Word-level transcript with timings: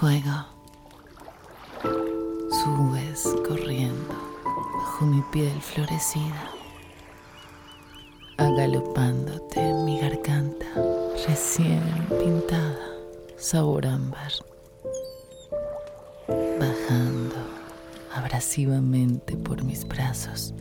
Fuego, 0.00 0.46
subes 2.50 3.22
corriendo 3.46 4.14
bajo 4.78 5.04
mi 5.04 5.20
piel 5.30 5.60
florecida, 5.60 6.50
agalopándote 8.38 9.60
en 9.60 9.84
mi 9.84 10.00
garganta 10.00 10.64
recién 11.28 11.82
pintada, 12.18 12.78
sabor 13.36 13.84
ámbar, 13.84 14.32
bajando 16.58 17.36
abrasivamente 18.14 19.36
por 19.36 19.62
mis 19.62 19.86
brazos, 19.86 20.54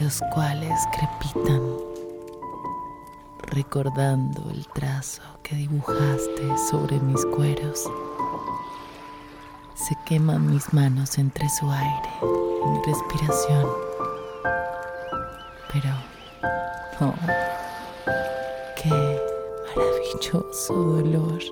los 0.00 0.20
cuales 0.34 0.80
crepitan 0.96 1.95
recordando 3.46 4.50
el 4.50 4.66
trazo 4.68 5.22
que 5.42 5.56
dibujaste 5.56 6.58
sobre 6.70 6.98
mis 7.00 7.24
cueros. 7.26 7.84
Se 9.74 9.96
queman 10.06 10.50
mis 10.50 10.72
manos 10.72 11.18
entre 11.18 11.48
su 11.48 11.70
aire 11.70 12.10
y 12.22 12.68
mi 12.68 12.82
respiración. 12.84 13.66
Pero, 15.72 15.90
oh, 17.00 17.14
qué 18.82 19.20
maravilloso 19.76 20.74
dolor. 20.74 21.42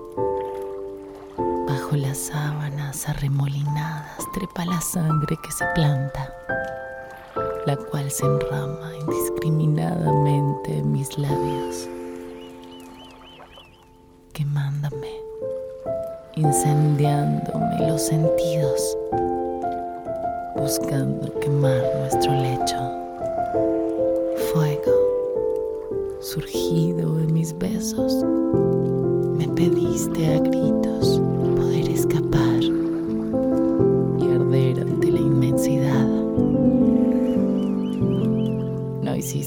Bajo 1.69 1.97
las 1.97 2.19
sábanas 2.19 3.09
arremolinadas 3.09 4.19
trepa 4.33 4.65
la 4.65 4.81
sangre 4.81 5.37
que 5.43 5.53
se 5.53 5.67
planta 5.75 6.33
la 7.67 7.77
cual 7.77 8.11
se 8.11 8.27
enrama 8.27 8.93
indiscriminadamente 9.01 10.79
en 10.79 10.93
mis 10.93 11.17
labios, 11.19 11.89
quemándome, 14.35 15.11
incendiándome 16.35 17.89
los 17.89 18.03
sentidos, 18.03 18.99
buscando 20.57 21.33
quemar 21.41 21.83
nuestro 22.01 22.33
lecho. 22.33 22.77
Fuego, 24.53 26.19
surgido 26.21 27.17
de 27.17 27.27
mis 27.33 27.57
besos, 27.57 28.25
me 29.39 29.49
pediste 29.49 30.35
a 30.35 30.39
gritos 30.39 31.21
poder 31.57 31.89
escapar 31.89 32.44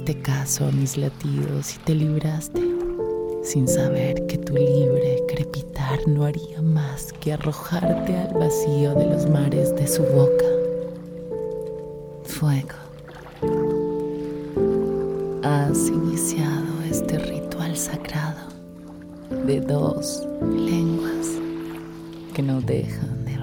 hiciste 0.07 0.21
caso 0.21 0.65
a 0.65 0.71
mis 0.71 0.95
latidos 0.95 1.75
y 1.75 1.79
te 1.79 1.93
libraste, 1.93 2.61
sin 3.43 3.67
saber 3.67 4.25
que 4.27 4.37
tu 4.37 4.53
libre 4.53 5.21
crepitar 5.27 5.99
no 6.07 6.23
haría 6.23 6.61
más 6.61 7.11
que 7.19 7.33
arrojarte 7.33 8.15
al 8.15 8.33
vacío 8.35 8.95
de 8.95 9.05
los 9.05 9.29
mares 9.29 9.75
de 9.75 9.85
su 9.85 10.03
boca. 10.03 10.45
Fuego. 12.23 12.77
Has 15.43 15.89
iniciado 15.89 16.83
este 16.89 17.17
ritual 17.19 17.75
sagrado 17.75 18.47
de 19.45 19.59
dos 19.59 20.25
lenguas 20.41 21.27
que 22.33 22.43
no 22.43 22.61
dejan 22.61 23.25
de 23.25 23.35